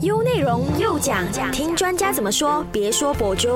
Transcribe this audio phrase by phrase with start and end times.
[0.00, 2.64] 优内容又讲，听专家怎么说？
[2.72, 3.48] 别说博主。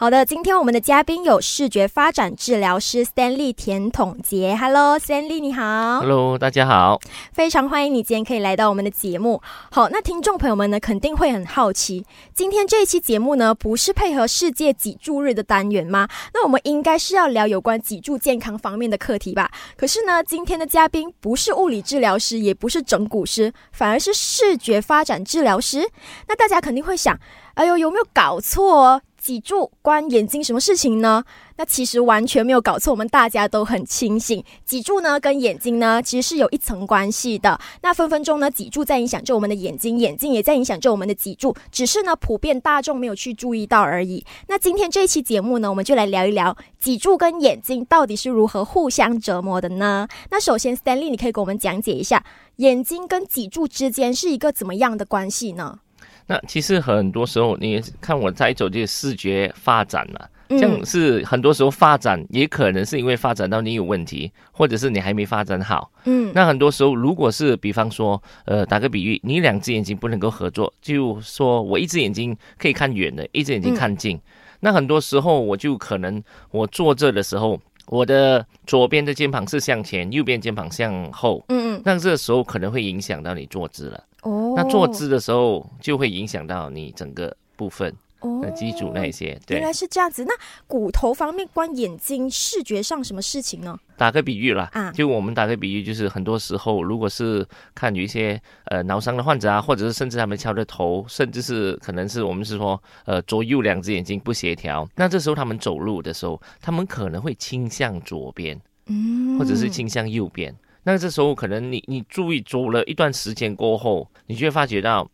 [0.00, 4.56] 好的，今天我们的嘉宾有视觉发展治疗师 Stanley 田统杰。
[4.58, 6.00] Hello，Stanley，你好。
[6.00, 6.98] Hello，大家好。
[7.34, 9.42] 非常欢迎你今天可以来到我们的节目。
[9.70, 16.08] 好，那听众朋友们呢，肯定会很好奇，今天这一期节目呢，不是配合世界脊柱日的单元吗？
[16.32, 19.50] 那我们应该是要聊有关脊柱健康方面的课题吧？
[19.76, 25.86] 可是呢，今天的嘉宾不是物理治疗师，也不是整骨师，反而是视觉发展治疗师。
[26.26, 27.18] 那大家肯定会想，
[27.52, 29.02] 哎呦，有没有搞错？
[29.20, 31.22] 脊柱关眼睛什么事情呢？
[31.56, 34.42] 那其实完全没有搞错，我们大家都很清醒。
[34.64, 37.60] 脊柱呢跟眼睛呢其实是有一层关系的。
[37.82, 44.24] 那分分钟呢脊柱在影响着我们的眼睛，眼睛也在影响着我们的脊柱，只是呢普遍大众没有去注意到而已。
[44.48, 50.08] 那今天这一期节目呢，我们就来聊一聊脊柱跟眼睛到底是如何互相折磨的呢？
[50.30, 52.24] 那首先，Stanley，你可以给我们讲解一下
[52.56, 55.80] 眼睛跟脊柱之间是一个怎么样的关系呢？
[56.30, 65.90] 那其实很多时候，你看我在走这个视觉发展嘛，这样是很多时候发展也可能是因为发展到你有问题，或者是你还没发展好。
[66.04, 74.16] 嗯，那很多时候，如果是比方说，呃，打个比喻，你两只眼睛不能够合作，就说我一只眼睛可以看远的，一只眼睛看近，
[74.60, 76.22] 那很多时候我就可能
[76.52, 81.44] 我坐这的时候，我的左边的肩膀是向前，右边肩膀向后。
[81.48, 84.04] 嗯嗯，那这个时候可能会影响到你坐姿了。
[84.22, 87.94] 哦，那坐姿的时候就会影响到你整个部分，
[88.42, 90.24] 那基础那一些，对，原来是这样子。
[90.24, 90.32] 那
[90.66, 93.78] 骨头方面关眼睛视觉上什么事情呢？
[93.96, 110.54] 打个比喻啦，啊，就我们打个比喻，就是很多时候，如果是看有一些呃脑伤的患者啊，或者是甚至他们敲的头，甚至是可能是我们是说呃左右两只眼睛不协调，那这时候他们走路的时候，他们可能会倾向左边，嗯，或者是倾向右边。
[110.84, 115.08] 那这时候可能你你注意走了一段时间过后，你就会发觉到，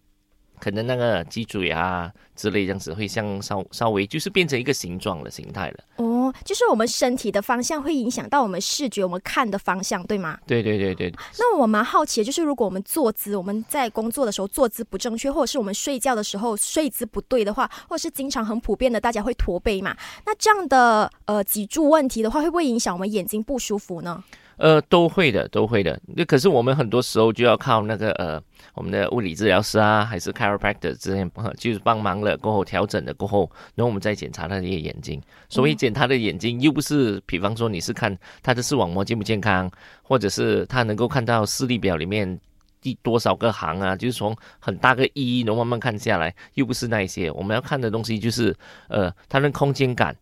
[0.61, 5.84] 可能那个脊椎啊之类这样子会像稍稍微就是变成一个形状的形态了。
[5.97, 10.39] 哦，就是我们身体的方向会影响到我们视觉，我们看的方向，对吗？
[10.46, 11.13] 对对对对。
[11.39, 19.96] 那我蛮好奇的，就是如果我们坐姿，我们在工作的时候坐姿不正确，或者是我们睡觉的时候睡姿不对的话，或者是经常很普遍的大家会驼背嘛，
[20.27, 24.23] 那这样的呃脊柱问题的话，会不会影响我们眼睛不舒服呢？
[24.56, 26.00] 呃，都会的，都会的。
[26.06, 28.42] 那可是我们很多时候就要靠那个呃，
[28.74, 35.20] 我们的物理治疗师啊，还是 chiropractor 之类，就是帮忙了过后调整了过后，然后我们再检查他的眼睛。
[35.48, 39.70] 所以检他的眼睛，又不是比方说你是看他的视网膜健不健康，
[40.02, 42.40] 或者是他能够看到视力表里面
[42.80, 47.30] 第多少个行啊，就是从很大个一能慢慢看下来，又不是那一些。
[47.30, 48.56] 我们要看的东西就是
[48.88, 50.17] 呃，他的空间感。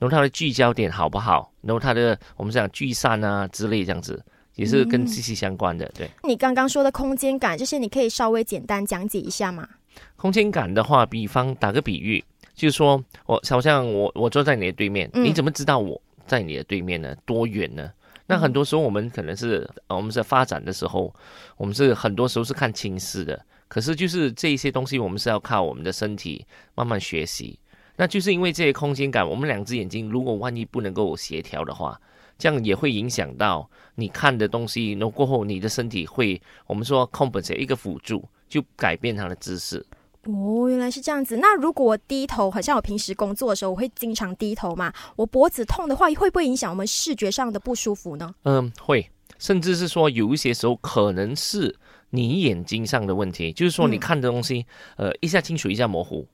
[0.00, 1.52] 然后它的聚焦点好不好？
[1.60, 4.20] 然后它的我们讲聚散啊之类这样子，
[4.54, 5.86] 也是跟息息相关的。
[5.94, 9.68] 对，你刚刚说的空间感这些，你可以稍微简单讲解一下吗？
[10.16, 12.24] 空间感的话，比方打个比喻，
[12.54, 17.14] 就是说我好像我我坐在你的对面，你怎么知道我在你的对面呢？
[17.26, 17.92] 多远呢？
[18.26, 21.14] 那很多时候我们可能是我们在发展的时候，
[21.58, 27.58] 我们是很多时候是看轻视的，可是就是这一些东西，我们是要靠我们的身体慢慢学习。
[28.00, 32.00] 那就是因为这些空间感，我们两只眼睛如果万一不能够协调的话，
[32.38, 34.94] 这样也会影响到你看的东西。
[34.94, 39.84] 那过后你的身体会，我们说 compensate 一个辅助，就改变它的姿势。
[40.24, 41.36] 哦，原来是这样子。
[41.36, 48.34] 那如果我低头，好像我平时工作的时候，我会经常低头嘛，我脖子痛的话，会不会影响我们视觉上的不舒服呢？
[48.44, 49.06] 嗯，会，
[49.38, 51.76] 甚至是说有一些时候可能是
[52.08, 54.64] 你眼睛上的问题，就是说你看的东西，
[54.96, 56.26] 呃，一下清楚，一下模糊。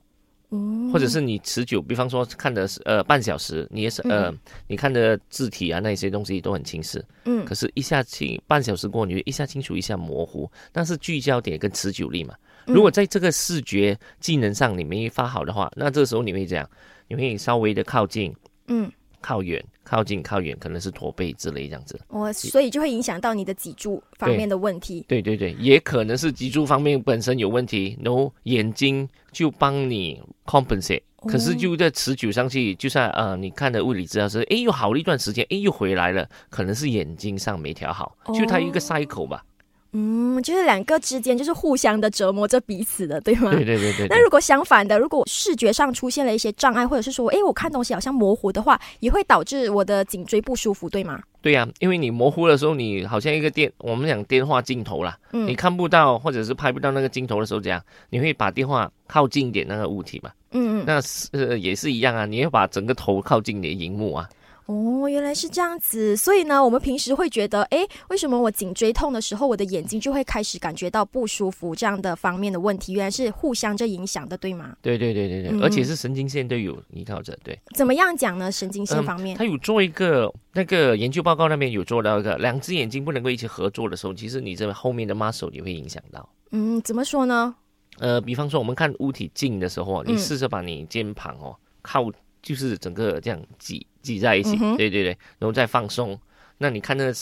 [0.92, 4.32] 或者是你持久，比方说看的是呃半小时，你也是呃
[4.68, 12.34] 你看的字体啊那些东西都很清晰，嗯，可是一下清半小时过，你一下清楚一下模糊，但是聚焦点跟持久力嘛，
[12.66, 16.68] 如果在这个视觉技能上你没发好的话，那这个时候你会这样，
[17.08, 18.34] 你会稍微的靠近，
[18.68, 18.90] 嗯。
[19.20, 22.00] 靠远、靠近、靠远，可能是驼背之类这样子。
[22.08, 25.04] 哦，所以就会影响到你的脊柱方面的问题。
[25.08, 39.44] 对对对，也可能是脊柱方面本身有问题，然后眼睛就帮你 compensate，可是就在持久上去，就算呃你看的物理治疗师，哎又好了一段时间，哎又回来了，可能是眼睛上没调好，就它一个 cycle 吧。
[39.92, 43.50] 嗯，就是两个之间就是互相的折磨着彼此的，对吗？
[43.50, 44.06] 对对对对。
[44.08, 51.20] 那如果相反的，如果视觉上出现了一些障碍，或者是说，哎，我看东西好像模糊的话，也会导致我的颈椎不舒服，对吗？
[51.40, 57.80] 对呀，因为你模糊的时候，你好像一个电，我们讲电话镜头啦，你看不到或者是拍不到那个镜头的时候，怎样
[58.10, 60.30] 你会把电话靠近一点那个物体嘛？
[60.50, 60.84] 嗯嗯。
[60.86, 64.28] 那是也是一样啊，你要把整个头靠近你的荧幕啊。
[64.66, 72.92] 哦，原来是这样子，所以呢，我们平时会觉得，哎，为什么我颈椎痛的时候，我的眼睛就会开始感觉到不舒服这样的方面的问题？
[72.92, 74.76] 原来是互相这影响的，对吗？
[74.82, 77.56] 对对对对对，而且是神经线都有依靠着，对。
[77.76, 78.50] 怎么样讲呢？
[78.50, 86.28] 神经线方面，他有做一个那个研究报告，那边有做到一个，两只眼睛不能够一起合作的时候，其实你这后面的 muscle 也会影响到。
[86.50, 87.54] 嗯，怎么说呢？
[87.98, 92.10] 呃，比方说我们看物体近的时候，你试着把你肩膀哦靠。
[92.46, 95.06] 就是整个这样挤挤在一起，对对对，
[95.40, 96.16] 然后再放松。
[96.58, 97.12] 那你看那个，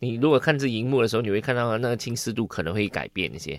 [0.00, 3.58] 你如果看这荧幕的时候，你会看到那个清晰度可能会改变一些。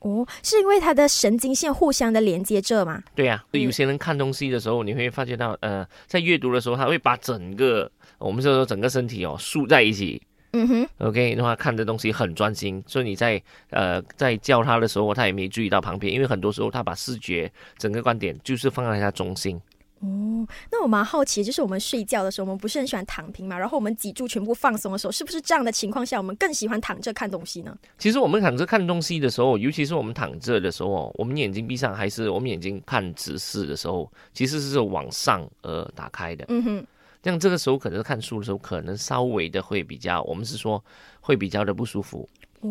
[0.00, 3.02] 哦，是因为它的神经线互相的连接着吗？
[3.14, 10.20] 对呀，有些人看东西的时候，你会发觉到，呃，在阅读的时候，他会把整个我们说整个身体哦竖在一起。
[10.52, 19.60] 嗯哼，OK，的话看的东西很专心，所以你在呃在叫他的时候，他也没注意到旁边，因为很多时候他把视觉整个观点就是放在他中心。
[20.00, 23.58] 哦，那我蛮好奇，就是我们睡觉的时候，我们不是很喜欢躺平嘛？
[23.58, 27.76] 然后我们脊柱全部放松的时候，是不是这样的情况下，我们更喜欢躺着看东西呢？
[27.98, 36.44] 其实我们躺着看东西的时候，尤其是我们躺着的时候，我们眼睛闭上还是我们眼睛看直视的时候，其实是往上呃打开的。
[36.48, 36.86] 嗯哼，
[37.24, 40.82] 像这个时候可能看书的时候，可能稍微的会比较，我们是说
[41.20, 42.28] 会比较的不舒服，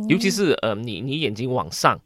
[0.07, 1.99] 尤其是呃你你眼睛往上。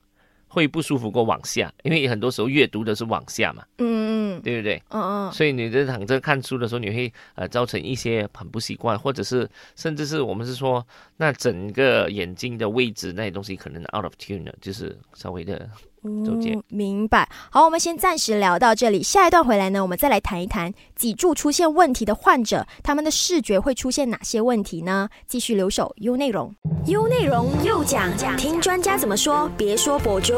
[0.53, 4.83] 会不舒服过往下，因为很多时候阅读的是往下嘛，嗯嗯，对不对？
[4.89, 15.69] 嗯嗯，所以你在躺着看书的时候，你会呃造成一些很不习惯，或者是甚至是我们是说，那整个眼睛的位置那些东西可能 out of tune 了，就是稍微的。
[16.03, 17.29] 嗯，明白。
[17.51, 19.03] 好，我们先暂时聊到这里。
[19.03, 25.09] 下一段回来呢，我们再来谈一谈脊柱出现问题的患者，他们的视觉会出现哪些问题呢？
[25.27, 26.55] 继续留守 U 内容
[26.87, 30.33] ，，U 内容又讲讲，听专家怎么说，别说博主。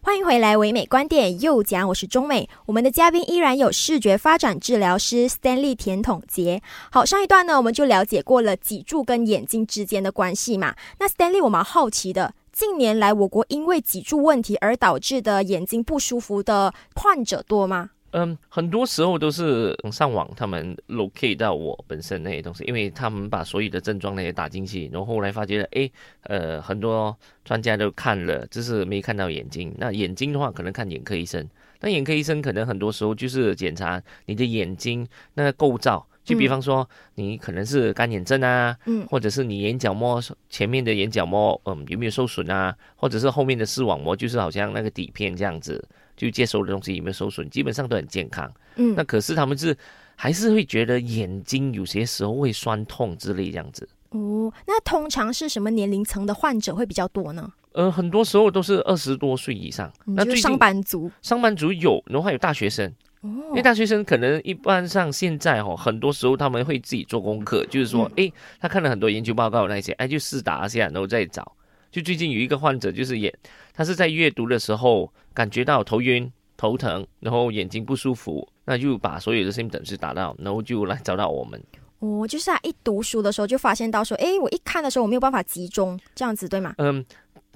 [0.00, 2.48] 欢迎回来，唯美观点又讲，我是中美。
[2.66, 6.62] 我们的嘉宾依然有视觉发展治疗师 Stanley 田统杰。
[6.90, 10.74] 好，上一段呢，我们就了解过了脊柱跟眼睛之间的关系嘛。
[10.98, 12.32] 那 Stanley，我蛮好奇的。
[12.54, 17.90] 近年来，我国因为脊柱问题而导致的眼睛不舒服的患者多吗？
[18.12, 25.90] 嗯，很多时候都是上网，他们 locate 到我本身那些东西，因为他们把所有的症状那些打进去，然后后来发觉了，哎，
[26.22, 29.74] 呃，很多专家都看了，只是没看到眼睛。
[29.76, 31.44] 那眼睛的话，可能看眼科医生。
[31.80, 35.04] 那眼科医生可能很多时候就是检查你的眼睛
[35.34, 36.06] 那个构造。
[36.24, 42.74] 就比方说，你可能是干眼症啊，嗯，或者是你眼角膜前面的眼角膜，嗯，有没有受损啊？
[42.96, 45.86] 或者是后面的视网膜，就是好像那个底片这样子，
[46.16, 47.48] 就接收的东西有没有受损？
[47.50, 48.94] 基本上都很健康，嗯。
[48.96, 49.76] 那可是他们是
[50.16, 53.86] 还是会觉得眼睛有些时候会酸痛之类这样子。
[54.10, 57.52] 哦，那通常是什么年龄层的患者会比较多呢？
[57.72, 59.92] 呃，很多时候都是二十多岁以上。
[60.06, 62.90] 那最上班族，上班族有，然后还有大学生。
[63.24, 68.30] 因为大学生可能一般上现在哦，很多时候他们会自己做功课，就是说，哎，
[68.60, 71.56] 他看了很多研究报告那些，哎，就试答一下，然后再找。
[71.90, 73.34] 就最近有一个患者，就是也，
[73.72, 81.58] 他是在阅读的时候感觉到头晕、头疼，然后眼睛不舒服，那就把所有的 symptoms 打到，然后就来找到我们。
[82.00, 86.74] 哦，就是啊一读书的时候就发现到说，哎，我一看的时候我没有办法集中，这样子对吗？
[86.78, 87.02] 嗯。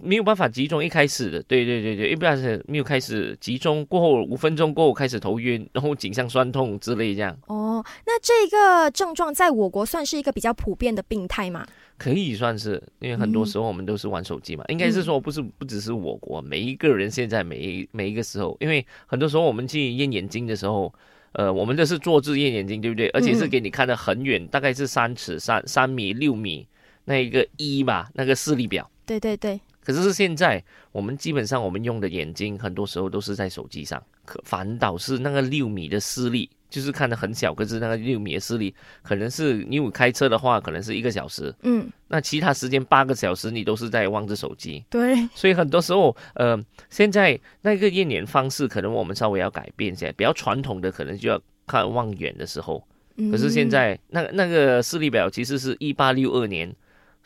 [0.03, 7.37] 没有办法集中，一开始的，对对对对，一般是没有开始集中，过后五分钟过后开始头晕，然后颈项酸痛之类这样。
[7.47, 11.67] 哦，那这个症状在我国算是一个比较普遍的病态吗？
[11.97, 20.94] 可以算是，因为很多时候我们都是玩手机嘛，应该是说不是不只是我国，每一个人现在每一每一个时候，因为很多时候我们去验眼睛的时候，
[21.32, 23.08] 呃，我们这是坐姿验眼睛，对不对？
[23.08, 26.69] 而且是给你看的很远，大概是三尺三三米六米
[27.06, 28.89] 那一个一吧，那个视力表。
[29.05, 29.61] 对对对。
[29.89, 34.03] 可是现在，我们基本上我们用的眼睛，很多时候都是在手机上。
[34.27, 41.55] 可反倒是那个六米的视力，就是看的很小，可是那个六米的视力，可能是你有开车的话，可能是一个小时。
[41.63, 44.85] 嗯，那其他时间八个小时，你都是在望着手机。
[44.91, 50.13] 对，所以很多时候，呃，现在那个验眼方式，可能我们稍微要改变一下。
[50.13, 52.87] 比较传统的，可能就要看望远的时候。
[53.31, 56.77] 可是现在，那那个视力表其实是一八六二年。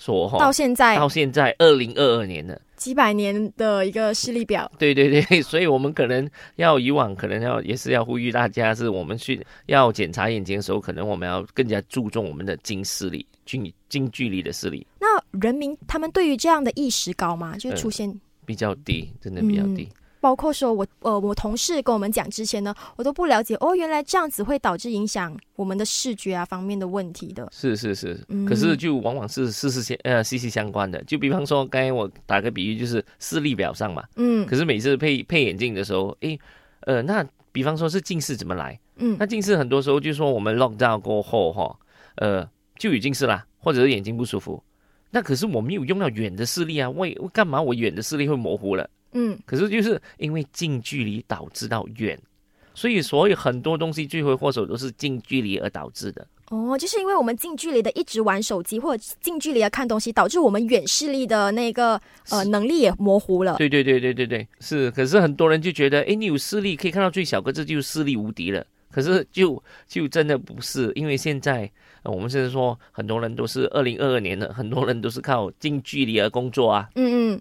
[0.02, 4.68] 说哈，到现在到现在二零二二年了，几百年的一个视力表。
[4.76, 14.85] 对对对， 所以我们可能要以往可能要也是要呼吁大家，是我们去要检查眼睛的时候，可能我们要更加注重我们的近视力、近近距离的视力。
[14.99, 15.06] 那
[15.40, 17.56] 人民他们对于这样的意识高吗？
[17.56, 18.12] 就出现
[18.44, 19.88] 比较低，真的比较低。
[20.22, 27.48] 包括说，我呃，我同事跟我们讲之前呢，我都不了解哦，原来这样子会导致影响我们的视觉啊方面的问题的。
[27.50, 31.02] 是是是，可是就往往是事事相呃息息相关的。
[31.02, 36.38] 就比方说，刚才我打个比喻，就是视力表上嘛，嗯，可是每次配配眼镜的时候，诶，
[36.82, 38.78] 呃，那比方说是近视怎么来？
[38.98, 41.76] 嗯，那近视很多时候就说我们 lock down 过后哈，
[42.14, 42.48] 呃，
[42.78, 44.62] 就有近视啦，或者是眼睛不舒服。
[45.10, 48.88] 那可是我没有用到远的视力啊，为干嘛我远的视力会模糊了？
[49.12, 52.19] 嗯，可是就是因为近距离导致到远，
[52.75, 56.26] 所以所以很多东西罪魁祸首都是近距离而导致的。
[56.50, 63.57] 哦，就是因为我们近距离的一直玩手机或者近距离的看东西，导致我们远视力的那个呃能力也模糊了。
[63.57, 64.90] 对对对对对对，是。
[64.90, 68.62] 可是很多人就觉得，哎，你有视力可以看到最小个，这就视力无敌了。
[68.90, 71.71] 可是就就真的不是，因为现在
[72.04, 76.90] 我们现在说很多人都是二零二二年的，很多人都是靠近距离而工作啊。
[76.97, 77.40] 嗯嗯。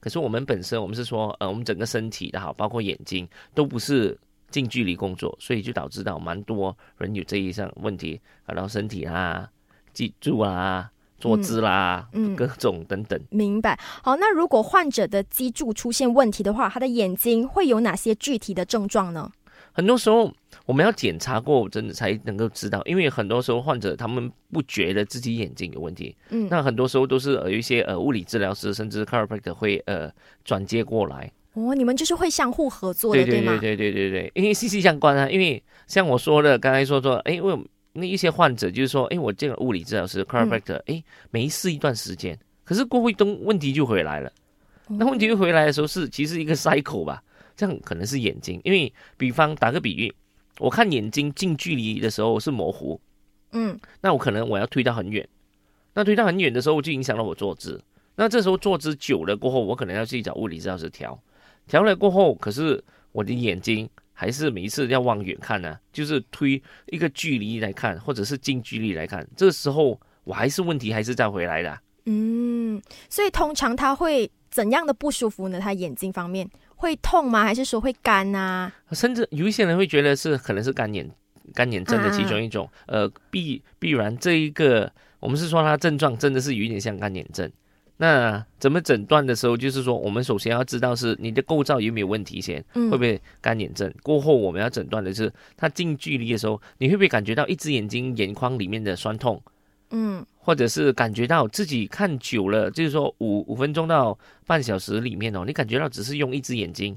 [0.00, 4.18] 可是我们本身，我们是说，呃，我们整个身体的哈，包括眼睛，都不是。
[4.50, 9.48] 近距离工作，所以就导致到蛮多人有这一项问题，然后身体啊、
[9.92, 13.16] 脊柱啊、坐姿啦、嗯，各种等等。
[13.30, 13.78] 明白。
[14.02, 19.30] 好，那如果患者的脊柱出现问题的话，他的眼睛会有哪些具体的症状呢？
[19.80, 20.30] 很多时候
[20.66, 26.14] 我们要检查过，真的才能够知道，因为很多时候患者他们不觉得自己眼睛有问题。
[26.28, 30.12] 嗯，那很多时候都是有一些呃物理治疗师甚至 chiropractor 会呃
[30.44, 31.32] 转接过来。
[31.54, 33.56] 哦，你们就是会相互合作的，对吗？
[33.58, 35.30] 对对对对对对，因为息息相关啊。
[35.30, 37.58] 因为像我说的，刚才说说，哎，为
[37.94, 44.30] 那一些患者就是说，哎，我这个物理治疗师 chiropractor，哎，没事一段时间，可是过会东问题就回来了。
[44.92, 47.22] 那问题又回来的时候是其实一个 cycle 吧，
[47.60, 50.10] 这样可能是眼睛，因为比方打个比喻，
[50.58, 52.98] 我看眼睛近距离的时候是模糊，
[53.52, 55.28] 嗯，那我可能我要推到很远，
[55.92, 57.78] 那推到很远的时候就影响了我坐姿，
[58.14, 61.22] 那这时候坐姿久了过后，我可能要去找物理治疗师调。
[61.66, 71.78] 调了过后，可是我的眼睛还是每一次要望远看呢，就是推一个距离来看，或者是近距离来看，这时候我还是问题还是再回来的。
[72.06, 75.60] 嗯，所以通常他会怎样的不舒服呢？
[75.60, 76.48] 他眼睛方面
[76.80, 77.44] 会痛吗？
[77.44, 78.72] 还是说会干啊？
[78.92, 81.08] 甚至有一些人会觉得是可能是干眼
[81.54, 82.68] 干眼症的其中一种。
[82.86, 87.50] 呃，必必然这一个我们是说它症状真的是有点像干眼症。
[87.98, 93.92] 那怎么诊断的时候，就是说，我们首先要知道是你的构造有没有问题先，会不会干眼症？
[94.02, 99.42] 过后我们要诊断的是，它近距离的时候，你会不会感觉到一只眼睛眼眶里面的酸痛？
[99.90, 104.16] 嗯，或者是感觉到自己看久了，就是说五五分钟到
[104.46, 106.96] 半小时里面哦，你感觉到只是用一只眼睛，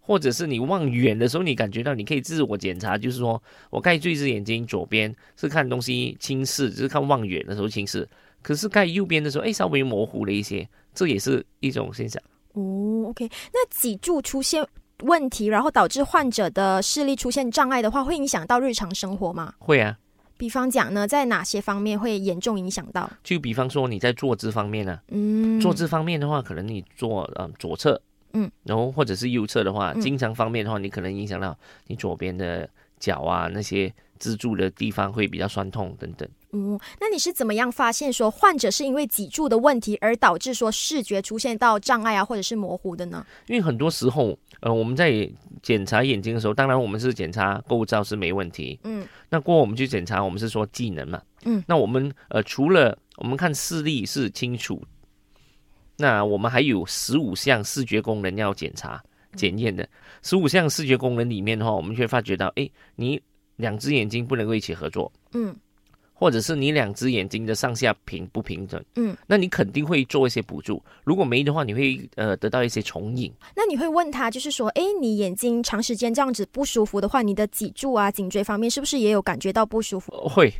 [0.00, 8.08] 或者是你望远的时候，你感觉到你可以自我检查，就是说我盖住一只眼睛，左边是看东西轻视，就是看望远的时候轻视。
[8.42, 12.20] 可是盖右边的时候，哎，稍微模糊了一些，这也是一种现象。
[12.54, 14.66] 哦，OK，那脊柱出现
[15.04, 19.54] 问题，然后导致患者的视力出现障碍的话，会影响到日常生活吗？
[19.58, 19.96] 会啊。
[20.42, 23.08] 比方讲呢，在哪些方面会严重影响到？
[23.22, 31.56] 就比方说你在坐姿方面呢，嗯，坐姿方面的话，可能你坐呃左侧，嗯，然后或者是右侧的话，经常方面的话，你可能影响到
[31.86, 32.68] 你左边的
[32.98, 36.28] 脚啊那些支柱的地方会比较酸痛等等。
[36.50, 43.24] 嗯，那你是怎么样发现说患者是因为脊柱的问题而导致说视觉出现到障碍啊，或者是模糊的呢？
[43.46, 45.28] 因为很多时候，呃，我们在
[45.60, 54.80] 检查眼睛的时候，当然我们是检查构造是没问题，嗯，那过我们去检查，我们是说技能嘛，嗯，那我们呃除了我们看视力是清楚，
[55.96, 59.02] 那我们还有十五项视觉功能要检查
[59.34, 59.88] 检验的，
[60.22, 63.20] 十五项视觉功能里面的话，我们却发觉到，哎，你
[63.56, 65.54] 两只眼睛不能够一起合作，嗯。
[66.22, 70.80] 或者是你两只眼睛的上下平不平整，嗯，那你肯定会做一些补助。
[71.02, 73.32] 如果没的话，你会呃得到一些重影。
[73.56, 80.12] 那你会问他，就是说，哎，你眼睛长时间这样子不舒服的话，你的脊柱啊、颈椎方面是不是也有感觉到不舒服？
[80.28, 80.54] 会，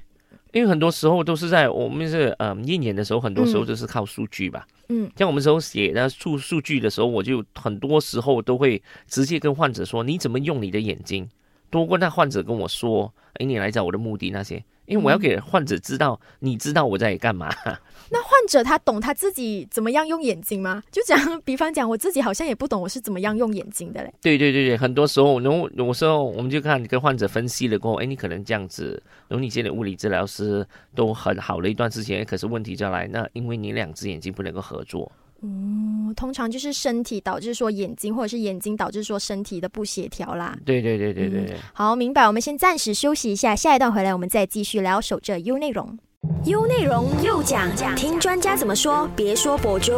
[0.52, 4.66] 因为很多时候都是在我们是呃验眼的时候，很多时候就是靠数据吧。
[4.88, 11.25] 嗯，像我们时候写的数数据的时候，我就很多时候都会直接跟患者说，你怎么用你的眼睛，
[11.71, 14.61] 多过那患者跟我说，哎，你来找我的目的那些。
[14.92, 17.49] 因为我要给患者知道，你知道我在干嘛。
[18.11, 20.82] 那患者他懂他自己怎么样用眼睛吗？
[20.92, 24.12] 就讲，比方讲，我自己好像也不懂我是怎么样用眼睛的嘞。
[24.20, 35.11] 对对对对，很多时候，然后有时候我们就看跟患者分析了过后，哎，你可能这样子，然后你见的物理治疗师都很好了一段时间，可是问题就来，那因为你两只眼睛不能够合作。
[35.42, 40.56] 哦，通常就是身体导致说眼睛，或者是眼睛导致说身体的不协调啦。
[40.64, 41.56] 对对对对对对。
[41.72, 42.26] 好，明白。
[42.26, 45.00] 我们先暂时休息一下，下一段回来我们再继续聊。
[45.00, 45.99] 守着 U 内容
[46.44, 49.92] ，U 内容又讲，听专家怎么说，别说博主。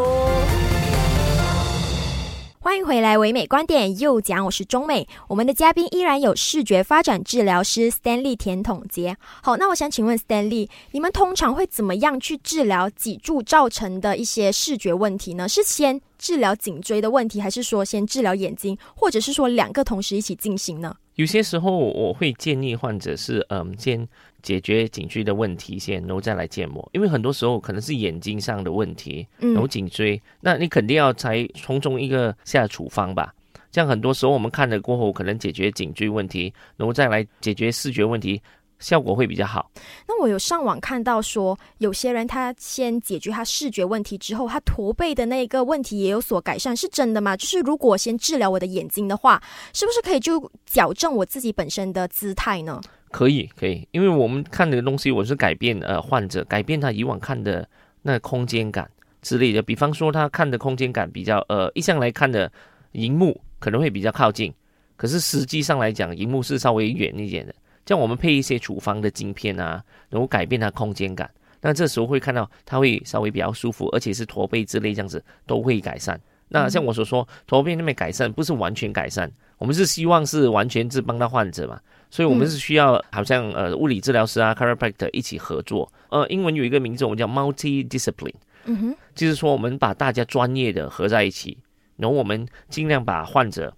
[2.65, 5.07] 欢迎回来，唯美观点又讲，我是中美。
[5.29, 9.15] 我们的嘉宾依然有视觉发展治疗师 Stanley 田统杰。
[9.43, 15.47] 好，那我想请问 Stanley，你们通常会怎么样去治疗脊柱造成的一些视觉问题呢？
[15.47, 20.97] 是先治疗颈椎的问题，还是说先治疗眼睛，或者是说两个同时一起进行呢？
[21.17, 24.09] 有些时候我会建议患者是，嗯，先
[24.45, 33.35] 解决颈椎的问题先，然后再来建模，因为很多时候可能是眼睛上的问题，然后颈椎，那你肯定要才从中一个下处方吧。
[33.73, 38.41] 这样很多时候我们看了过后，可能解决颈椎问题，然后再来解决视觉问题。
[38.81, 39.71] 效果会比较好。
[40.07, 47.35] 那我有上网看到说，有些人他先解决他视觉问题之后，他驼背的那个问题也有所改善，是真的吗？
[47.37, 49.41] 就是如果先治疗我的眼睛的话，
[49.73, 52.79] 是不是可以就矫正我自己本身的姿态呢？
[53.15, 57.65] 可以，可以，因为我们看的东西，我是改变呃患者改变他以往看的
[58.03, 58.91] 那空间感
[59.23, 59.63] 之类的。
[59.63, 62.51] 比方说，他看的空间感比较呃一向来看的
[62.91, 64.53] 荧幕可能会比较靠近，
[64.97, 67.55] 可是实际上来讲，荧幕是稍微远一点的。
[67.87, 69.81] 像我们配一些处方的镜片啊，
[70.11, 71.31] 然后改变它空间感，
[71.61, 76.21] 那这时候会看到它会稍微比较舒服，而且是驼背之类这样子都会改善。
[76.49, 81.81] 那像我所说，驼背那边改善不是完全改善，我们是希望是完全是帮到患者嘛，
[82.15, 85.93] 所以我们是需要好像呃物理治疗师啊，chiropractor 一起合作。
[86.11, 91.59] 呃，英文有一个名字，我们叫 multi-discipline，嗯哼，就是说我们把大家专业的合在一起，
[91.97, 93.75] 然后我们尽量把患者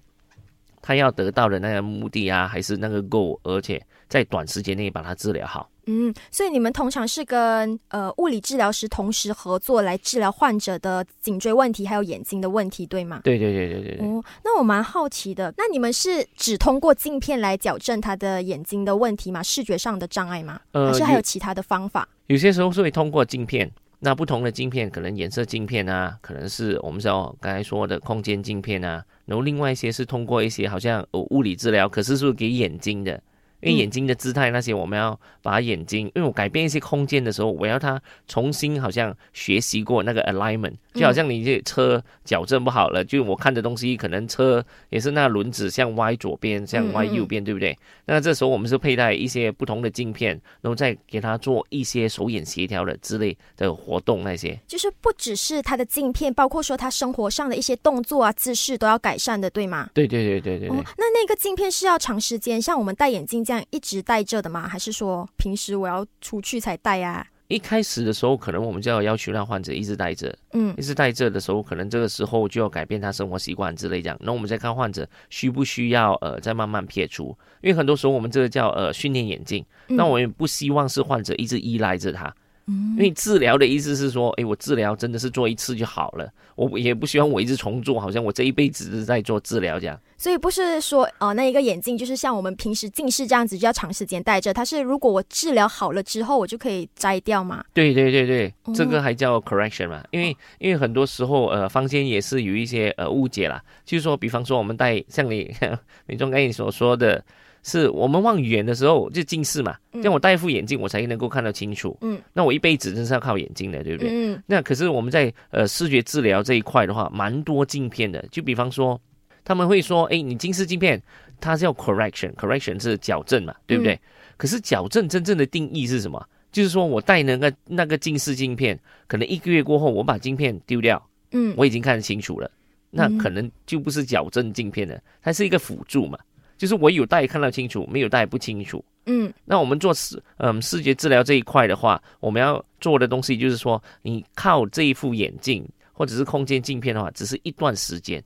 [0.82, 5.70] 他要得到的那个目的啊，还是那个 goal，而且在短时间内把它治疗好。
[5.86, 13.20] 嗯，所以你们通常是跟呃物理治疗师同时合作来治疗患者的颈椎问题，还有眼睛的问题，对吗？
[13.22, 14.06] 对对对对对。
[14.06, 19.42] 哦，那我蛮好奇的，那你们是只通过镜片来矫正他的眼睛的问题吗？
[19.42, 20.60] 视觉上的障碍吗？
[20.72, 22.08] 还是还有其他的方法？
[22.26, 33.22] 有些时候是会通过镜片，那不同的镜片可能颜色镜片啊，可能是我们说刚才说的空间镜片啊，然后另外一些是通过一些好像物理治疗，可是是给眼睛的。
[33.66, 47.76] 因为眼睛的姿态那些，我们要把眼睛，因为我改变一些空间的时候，我要它重新好像学习过那个 alignment，就好像你这车矫正不好了，就我看的东西可能车也是那轮子向歪左边，向歪右边，对不对？
[48.04, 59.90] 那这时候我们是佩戴一些不同的镜片，然后再给它做一些手眼协调的之类的活动，那些就是不只是它的镜片，包括说他生活上的一些动作啊、姿势都要改善的，对吗？
[59.92, 60.68] 对对对对对。
[60.68, 64.66] 哦，那那个镜片是要长时间，像我们戴眼镜这样一直戴着的吗？
[64.68, 67.26] 还是说平时我要出去才戴呀？
[67.48, 74.18] 一开始的时候，可能我们就要要求让患者一直戴着，嗯，一直戴着的时候，可能这个时候就要改变他生活习惯之类这样。
[74.20, 77.28] 那我们再看患者需不需要呃再慢慢撇除，
[77.62, 82.34] 因为很多时候我们这个叫呃训练眼镜，那我们不希望是患者一直依赖着它。
[82.66, 89.96] 因为治疗的意思是说，哎，我治疗真的是做一次就好了，我也不希望我一直重做，好像我这一辈子是在做治疗这样。
[90.18, 94.52] 所以不是说，哦，那一个眼镜就是像我们平时近视这样子，就要长时间戴着。
[94.52, 97.64] 它是如果我治疗好了之后，我就可以摘掉嘛？
[97.72, 100.02] 对对对对，这个还叫 correction 嘛？
[100.10, 105.54] 因为因为很多时候，呃，坊间也是有一些呃误解啦，就是说，比方说我们戴像你
[106.06, 107.24] 美中刚才所说的。
[107.66, 111.98] 是我们望远的时候就近视嘛，像我戴一副眼镜，我才能够看得清楚。
[112.00, 114.08] 嗯，那我一辈子真是要靠眼睛的，对不对？
[114.12, 118.24] 嗯，那可是我们在呃视觉治疗这一块的话，蛮多镜片的。
[118.30, 119.00] 就比方说，
[119.44, 121.02] 他们会说，哎，你近视镜片，
[121.40, 123.98] 它叫 correction，correction 是矫正嘛，对不对？
[124.36, 126.24] 可是矫正真正的定义是什么？
[126.52, 132.48] 就是说我戴那个那个近视镜片，可能一个月过后，我把镜片丢掉，嗯，我已经看得清楚了，
[132.90, 136.16] 那可能就不是矫正镜片了，它是一个辅助嘛。
[136.56, 138.84] 就是我有戴看到清楚，没有戴不清楚。
[139.06, 148.20] 嗯，那我们做视嗯视觉治疗这一块的话，我们要做的东西就是说，你靠这一副眼镜或者是空间镜片的话，只是一段时间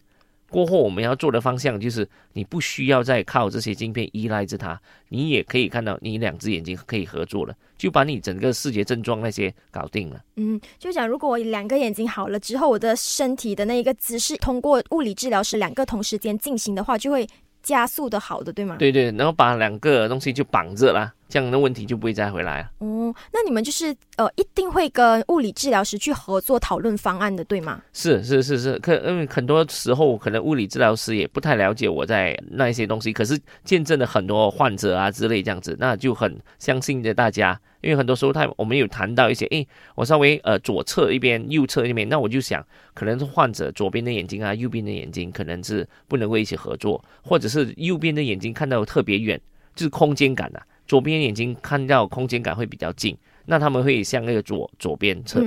[0.49, 10.19] 过后，我们要做的方向就是，你不需要再靠这些镜片依赖着它，你也可以看到你两只眼睛可以合作了，就把你整个视觉症状那些搞定了。
[10.37, 17.29] 嗯，就讲如果我两个眼睛好了之后，我的身体的那一个姿势，通过物理治疗师两个同时间进行的话，就会。
[17.63, 18.77] 加速的好的对吗？
[18.79, 22.71] 对对，然后把两个东西就绑着啦，这样的问题就不会再回来了。
[22.79, 27.81] 哦，那你们就是呃，一定会跟物理治疗师去合作讨论方案的，对吗？
[27.93, 37.61] 是是是是，可因为很多时候可能物理治疗师也不太了解我在那一些东西，可是见证了很多患者啊之类这样子，那就很相信着大家。
[37.81, 42.65] 因为很多时候他我们有谈到一些，诶，我稍微呃左侧一边、右侧一边，那我就想，
[42.95, 49.41] 可能是患者左边的眼睛啊，右边的眼睛可能是不能够一起合作，或者是右边的眼睛看到特别远，
[49.75, 53.17] 就是空间感呐，左边眼睛看到空间感会比较近，
[53.47, 55.41] 那他们会向那个左左边侧。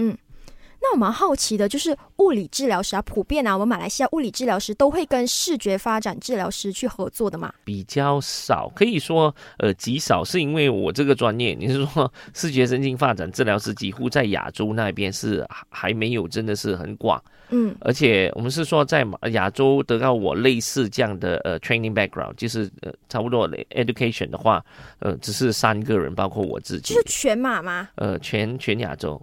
[0.85, 7.53] 那我蛮好奇的，就是物理治疗师啊，普遍啊，我们马来西亚物理治疗师都会跟视觉发展治疗师去合作的嘛？
[7.63, 17.23] 比较少，可以说呃极少，是因为我这个专业，你是说视觉神经发展治疗师几乎在亚洲那边是还没有，真的是很广。
[17.49, 24.61] 嗯，而且我们是说在亚洲得到我类似这样的呃 training background，就是呃差不多 education 的话，
[24.99, 26.93] 呃只是三个人，包括我自己。
[26.93, 27.87] 就是全马吗？
[27.95, 29.21] 呃，全全亚洲。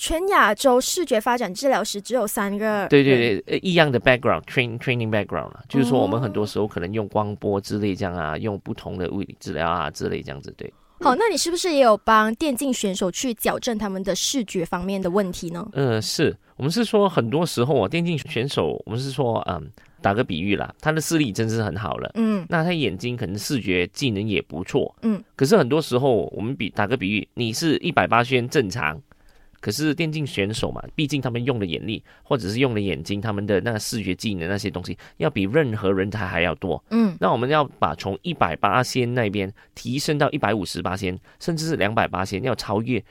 [0.00, 2.88] 全亚洲视觉发展治疗师只有三个。
[2.88, 10.72] 对对对，一样的 background，train training background 了，就是说我们很多时候可能用光波之类这样啊，用不同的物理治疗啊之类这样子，对。
[11.02, 15.68] 好，那你是不是也有帮电竞选手去矫正他们的视觉方面的问题呢？
[15.74, 28.98] 嗯，是我们是说很多时候啊，电竞选手，我们是说，嗯，打个比喻啦，他的视力真是很好了，嗯，那他眼睛可能视觉技能也不错，嗯，可是很多时候我们比打个比喻，你是一百八宣正常。
[29.60, 36.82] 可是电竞选手嘛，毕竟他们用的眼力或者是用的眼睛，他们的那个视觉技能那些东西，要比任何人才还要多。
[36.90, 43.04] 嗯，那我们要把从一百八仙那边提升到一百五十八仙，甚至是两百八仙，要超越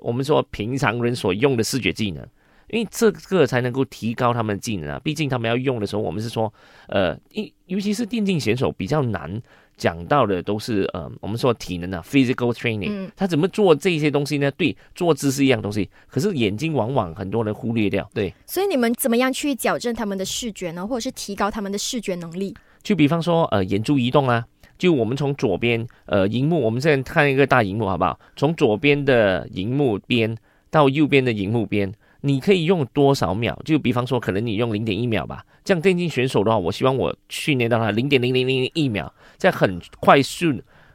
[0.00, 2.26] 我们说平常人所用的视觉技能，
[2.68, 5.00] 因为这个才能够提高他们的技能啊。
[5.02, 6.52] 毕竟他们要用的时候，我们是说，
[6.88, 9.42] 呃，因尤其是电竞选手比较难。
[9.76, 14.50] 讲到的都是呃，我们说体能啊，physical training，他怎么做这些东西呢？
[14.52, 18.08] 对，坐姿是一样东西，可是眼睛往往很多人忽略掉。
[18.14, 20.86] 对，所以你们怎么样去矫正他们的视觉呢？
[20.86, 22.54] 或者是提高他们的视觉能力？
[22.82, 24.44] 就比方说呃，眼珠移动啊，
[24.78, 28.18] 就我们从左边呃，荧幕，我们现在看一个大荧幕好不好？
[28.34, 30.36] 从左边的荧幕边
[30.70, 31.92] 到右边的荧幕边。
[32.26, 33.56] 你可以用多少秒？
[33.64, 35.44] 就比方说，可能你用零点一秒吧。
[35.64, 40.52] 这样电竞选手的话，我希望我训练到他零点零零零一秒，在很快速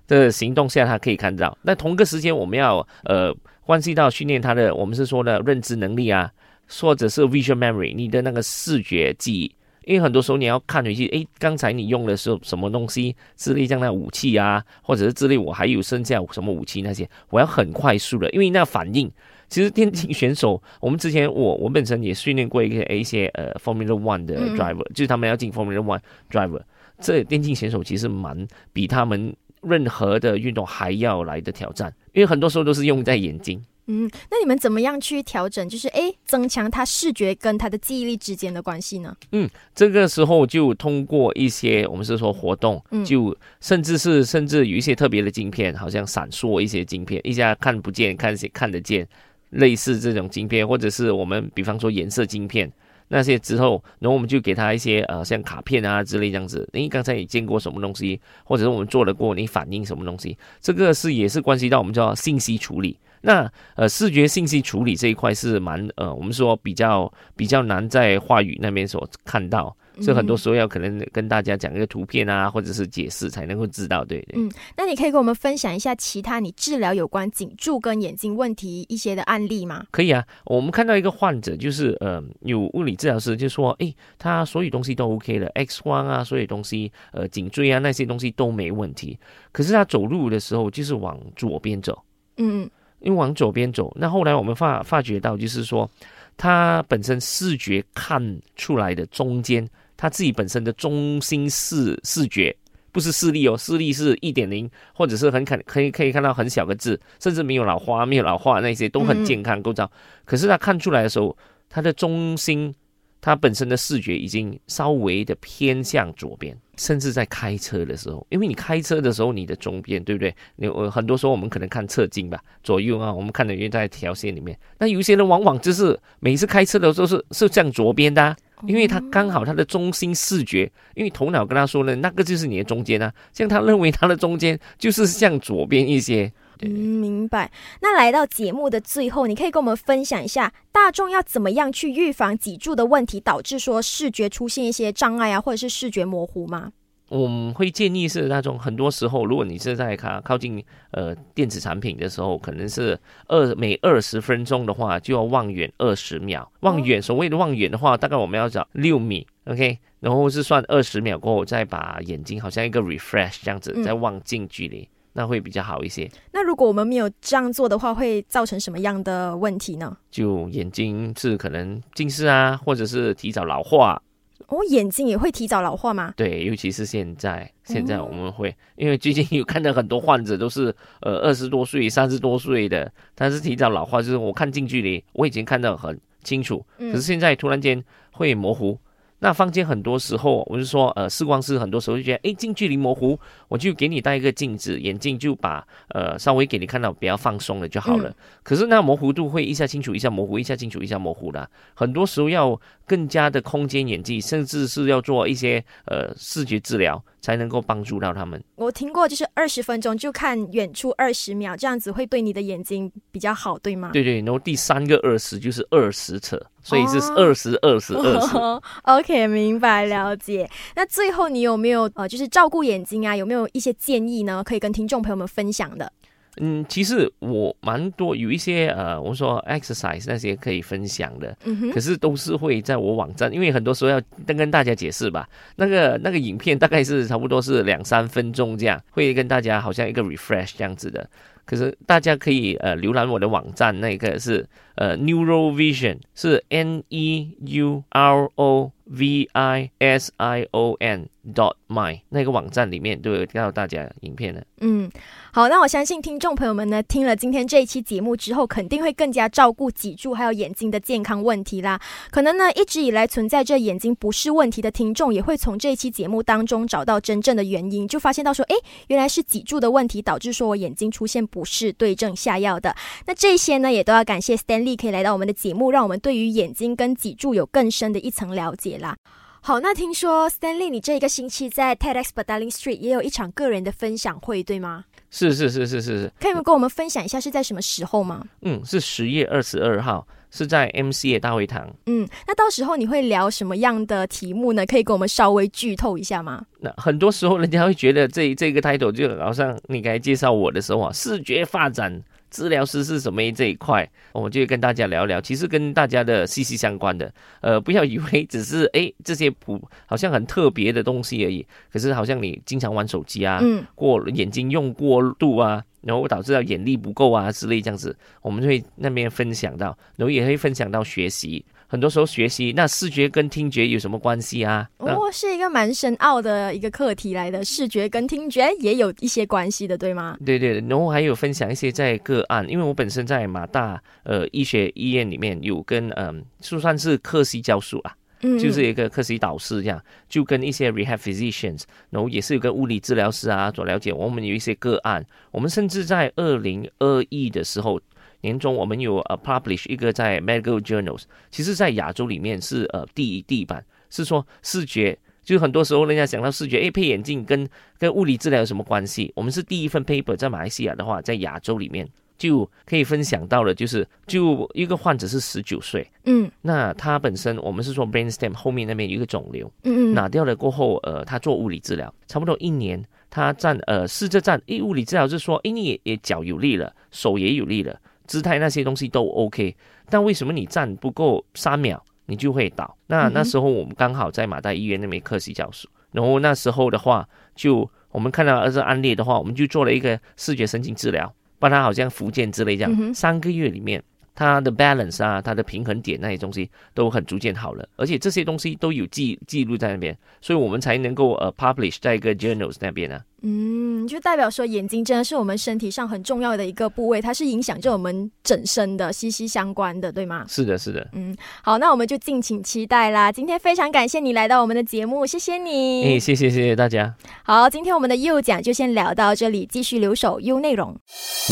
[0.07, 1.57] 的行动下，他可以看到。
[1.61, 3.33] 那同个时间，我们要呃
[3.65, 6.29] 关系到训练他的，我们是说的认知能力啊，
[6.67, 9.55] 或者是 visual memory，你的那个视觉记忆。
[9.85, 13.15] 因为很多时候你要看回去，诶，刚才你用的是什么东西？
[13.35, 19.11] 智力这样的武器啊，或者是智力我还有剩下什么武器那些，我要很快速的，因为那反应。
[19.51, 25.99] 其实电竞选手， 我们之前我我本身也训练过一个一些呃 Formula One 的 driver，就是他们要进 Formula One
[26.31, 26.61] driver，
[26.99, 33.61] 这电竞选手其实蛮比他们任何的运动还要来的挑战，因为很多时候都是用在眼睛。
[33.87, 35.67] 嗯，那你们怎么样去调整？
[35.67, 39.13] 就是诶，增强他视觉跟他的记忆力之间的关系呢？
[39.31, 49.05] 嗯，这个时候就通过一些我们是说活动，就甚至是甚至有一些特别的镜片，好像闪烁一些镜片，一下看不见，看些看得见。
[49.51, 52.71] 类似这种晶片，或者是我们比方说颜色晶片
[53.07, 56.67] 那些之后，然后我们就给他一些呃像卡片啊之类这样子。
[56.73, 60.37] 你刚才你见过什么东西，或者是我们做得过，你反映什么东西？
[60.59, 62.97] 这个是也是关系到我们叫信息处理。
[63.21, 69.75] 那呃视觉信息处理这一块是蛮呃我们说比较比较难在话语那边所看到。
[70.01, 74.41] 所以很多时候要可能跟大家讲一个图片啊，或者是解释才能够知道，对对。
[74.41, 79.85] 嗯，那你可以跟我们分享一下其他你治疗有关颈柱跟眼睛问题一些的案例吗？
[79.91, 89.17] 可以啊，我们看到一个患者，就是呃，有物理治疗师就说，哎，他所有东西都 OK 了，X 光啊，所有东西，呃，颈椎啊那些东西都没问题，
[89.51, 92.01] 可是他走路的时候就是往左边走，
[92.37, 95.89] 嗯，因为往左边走，那后来我们发发觉到就是说，
[96.37, 99.67] 他本身视觉看出来的中间。
[100.01, 102.55] 他自己本身的中心视视觉
[102.91, 109.89] 不是视力哦，视力是一点零，或者是很可可以可以看到很小个字，甚至没有老花，没有老化那些都很健康构造。
[110.25, 111.37] 可是他看出来的时候，
[111.69, 112.73] 他的中心，
[113.21, 120.35] 他本身的视觉已经稍微的偏向左边，甚至在开车的时候，因为你开车的时候，你的中边对不对？
[120.55, 124.57] 你我很多时候我们可能看侧镜吧，左右啊，我们看的因为在条线里面。
[124.79, 128.35] 那有些人往往就是每次开车的时候是是向左边的。
[128.67, 136.32] 因为他刚好他的中心视觉，因为头脑跟他说呢，那个就是你的中间啊，像他认为他的中间就是向左边一些。
[136.63, 137.52] 嗯，明白。
[137.82, 146.71] 那来到节目的最后，你可以跟我们分享一下，大众要怎么样去预防脊柱的问题，导致说视觉出现一些障碍啊，或者是视觉模糊吗？
[147.12, 152.97] 我们会建议是那种很多时候，如果你是在靠靠近呃电子产品的时候，可能是
[153.28, 156.50] 二每二十分钟的话就要望远二十秒。
[156.62, 166.10] 望远所谓的望远的话，大概我们要找六米，OK，然后是算二十秒过后再把眼睛好像一个 refresh 这样子再望近距离，那会比较好一些。
[166.32, 169.97] 那如果我们没有这样做的话，会造成什么样的问题呢？
[170.10, 174.02] 就眼睛是可能近视啊，或者是提早老化。
[174.51, 176.13] 我眼睛也会提早老化吗？
[176.17, 188.77] 对，尤其是现在，现在我们会，因为最近有看到很多患者都是呃二十多岁、三十多岁的，但是提早老化，就是我看近距离，我已经看到很清楚，可是现在突然间会模糊。
[189.23, 198.12] 那坊间很多时候，我是说，呃，视光师很多时候就觉得，哎，近距离模糊，我就给你戴一个镜子眼镜，就把呃稍微给你看到比较放松了就好了。
[198.41, 201.47] 可是那模糊度会一下清楚，一下模糊，一下清楚，一下模糊的。
[201.75, 207.03] 很多时候要更加的空间演技，甚至是要做一些呃视觉治疗。
[207.21, 208.43] 才能够帮助到他们。
[208.55, 213.91] 我听过，就是二十分钟就看远处二十秒，这样子会对你的眼睛比较好，对吗？
[213.93, 218.38] 对对，然后第三个二十就是二十尺，所以是二十二十二十。
[218.84, 220.49] OK，明白了解。
[220.75, 223.15] 那最后你有没有呃，就是照顾眼睛啊？
[223.15, 224.43] 有没有一些建议呢？
[224.43, 225.91] 可以跟听众朋友们分享的？
[226.37, 231.35] 嗯，其实我蛮多有一些呃，我说 exercise 那些可以分享的，
[231.73, 235.27] 可是都是会在我网站，因为很多时候要跟大家解释吧。
[235.57, 241.09] 那个那个影片大概是差不多是两三分钟这样，会跟大家好像一个 refresh 这样子的。
[241.43, 254.45] 可是大家可以呃浏览我的网站，那个是呃 Neurovision，是 N E U R O V I S I O N dot my 那个网站里面都有告大家影片的。
[254.62, 254.89] 嗯。
[255.34, 261.79] 好，那我相信听众朋友们呢，听了今天这一期节目之后，肯定会更加照顾脊柱还有眼睛的健康问题啦。
[262.10, 268.55] 可能呢，一直以来存在着眼睛不适问题的听众，也会从这一期节目当中找到真正的原因，就发现到说，哎，
[268.88, 272.75] 原来是脊柱的问题导致说我眼睛出现不适，对症下药的。
[273.05, 278.97] 那这些呢，也都要感谢 Stanley 可以来到我们的节目，让我们对于眼睛跟脊柱有更深的一层了解啦。
[279.43, 284.86] 好，那听说 Stanley 你这一个星期在 TEDx b a d a l i n g Street 也有一场个人的分享会，对吗？
[285.10, 288.23] 是是是是是是，可以跟我们分享一下是在什么时候吗？
[288.43, 291.67] 嗯，是十月二十二号，是在 MCA 大会堂。
[291.88, 294.63] 嗯，那到时候你会聊什么样的题目呢？
[294.63, 296.45] 可以给我们稍微剧透一下吗？
[296.60, 302.04] 那很多时候人家会觉得这这个 title 就好像你刚才介绍我的时候啊，视觉发展。
[302.31, 305.21] 治疗师是什么这一块，我就跟大家聊聊。
[305.21, 311.45] 其实跟大家的息息相关的，呃，不要以为只是 哎这些普好像很特别的东西而已。
[311.71, 321.45] 可是好像你经常玩手机啊，嗯，过眼睛用过度啊，然后导致到眼力不够啊之类这样子，我们会那边分享到，然后也会分享到学习。
[321.71, 324.69] 很多时候学习，那视觉跟听觉有什么关系啊？
[324.79, 327.45] 哦，是一个蛮深奥的一个课题来的。
[327.45, 330.17] 视觉跟听觉也有一些关系的，对吗？
[330.25, 343.93] 对对，然后还有分享一些在个案，因为我本身在马大呃医学医院里面有跟嗯，就算是科系教书啊，嗯，就是一个科系导师这样，就跟一些 rehab physicians，然后也是有个物理治疗师啊所了解。
[343.93, 347.79] 我们有一些个案，我们甚至在二零二一的时候。
[348.21, 359.12] 年终我们有呃 publish 一个在 medical journals，其实，在亚洲里面是呃第一第一版，是说视觉，就很多时候人家想到视觉，诶，配眼镜跟跟物理治疗有什么关系？
[359.15, 377.79] 我们是第一份 paper 在马来西亚的话，在亚洲里面就可以分享到了，就是就一个患者是十九岁，嗯，那他本身我们是说 brainstem 后面那边有一个肿瘤，嗯嗯，拿掉了过后，呃，他做物理治疗，差不多一年，他站呃试着站，诶，物理治疗是说，诶，你也也脚有力了，手也有力了。
[378.07, 379.55] 姿态那些东西都 OK，
[379.89, 382.77] 但为什么你站不够三秒，你就会倒？
[382.87, 393.81] 那那时候我们刚好在马大医院那边科系教书，然后那时候的话，就我们看到这案例的话，我们就做了一个视觉神经治疗，帮他好像复健之类这样，三个月里面
[394.13, 402.99] 他的 balance 啊，他的平衡点那些东西都很逐渐好了，而且这些东西都有记记录在那边，所以我们才能够呃 publish 在一个 journals 那边呢。
[403.23, 410.25] 嗯，就代表说眼睛真的是我们身体上很重要的一个部位，它是影响着我们整身的，息息相关的，对吗？
[410.27, 410.88] 是的，是的。
[410.93, 413.12] 嗯，好，那我们就敬请期待啦。
[413.12, 415.84] 今天非常感谢你来到我们的节目，谢谢你。
[415.86, 416.93] 哎，谢谢，谢谢大家。
[417.23, 420.75] 好，今天我们的右讲就先聊到这里，继续留守优内容。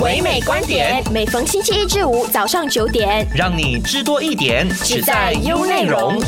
[0.03, 6.19] 唯美观点，每逢星期一至五早上九点，让你知多一点，只在优内容。